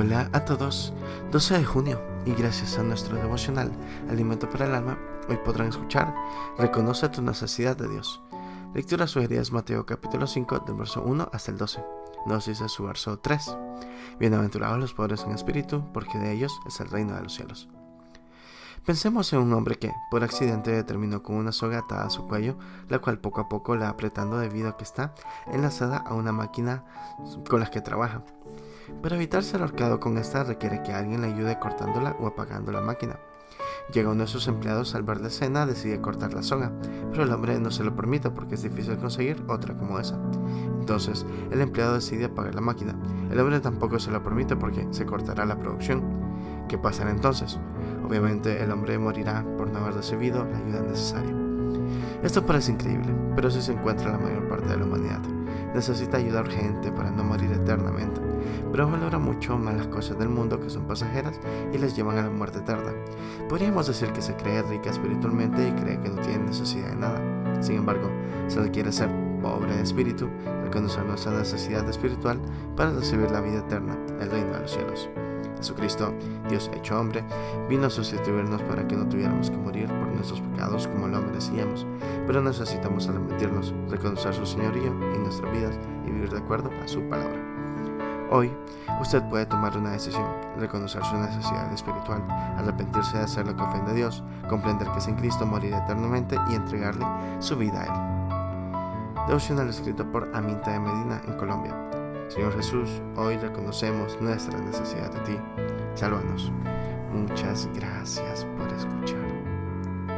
[0.00, 0.94] Hola a todos,
[1.30, 3.70] 12 de junio y gracias a nuestro devocional
[4.08, 6.14] Alimento para el Alma, hoy podrán escuchar
[6.56, 8.22] Reconoce tu necesidad de Dios.
[8.72, 11.84] Lectura sugerida es Mateo capítulo 5 del verso 1 hasta el 12.
[12.24, 13.58] Nos dice su verso 3.
[14.18, 17.68] Bienaventurados los pobres en espíritu, porque de ellos es el reino de los cielos.
[18.86, 22.56] Pensemos en un hombre que, por accidente, terminó con una soga atada a su cuello,
[22.88, 25.14] la cual poco a poco la apretando debido a que está
[25.52, 26.84] enlazada a una máquina
[27.50, 28.22] con la que trabaja.
[29.02, 32.82] Para evitar ser ahorcado con esta requiere que alguien le ayude cortándola o apagando la
[32.82, 33.18] máquina.
[33.92, 36.70] Llega uno de sus empleados al ver la escena, decide cortar la soga,
[37.10, 40.16] pero el hombre no se lo permite porque es difícil conseguir otra como esa.
[40.78, 42.94] Entonces, el empleado decide apagar la máquina.
[43.30, 46.02] El hombre tampoco se lo permite porque se cortará la producción.
[46.68, 47.58] ¿Qué pasará entonces?
[48.06, 51.34] Obviamente el hombre morirá por no haber recibido la ayuda necesaria.
[52.22, 55.20] Esto parece increíble, pero así se encuentra la mayor parte de la humanidad.
[55.74, 58.29] Necesita ayuda urgente para no morir eternamente
[58.70, 61.40] pero valora mucho más las cosas del mundo que son pasajeras
[61.72, 62.92] y les llevan a la muerte eterna.
[63.48, 67.62] Podríamos decir que se cree rica espiritualmente y cree que no tiene necesidad de nada.
[67.62, 68.10] Sin embargo,
[68.48, 69.10] se requiere ser
[69.40, 70.28] pobre de espíritu,
[70.64, 72.40] reconocer nuestra necesidad espiritual
[72.76, 75.08] para recibir la vida eterna, el reino de los cielos.
[75.56, 76.14] Jesucristo,
[76.48, 77.22] Dios hecho hombre,
[77.68, 81.86] vino a sustituirnos para que no tuviéramos que morir por nuestros pecados como lo merecíamos,
[82.26, 87.02] pero necesitamos arrepentirnos, reconocer su señorío en nuestras vidas y vivir de acuerdo a su
[87.08, 87.38] palabra.
[88.32, 88.48] Hoy,
[89.00, 90.24] usted puede tomar una decisión,
[90.56, 92.22] reconocer su necesidad espiritual,
[92.56, 96.54] arrepentirse de hacer lo que ofende a Dios, comprender que sin Cristo morir eternamente y
[96.54, 97.04] entregarle
[97.40, 99.26] su vida a Él.
[99.26, 101.74] Devocional escrito por Aminta de Medina en Colombia.
[102.28, 105.38] Señor Jesús, hoy reconocemos nuestra necesidad de ti.
[105.94, 106.52] Sálvanos.
[107.12, 109.49] Muchas gracias por escuchar.